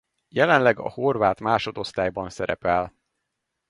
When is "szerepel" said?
2.29-2.93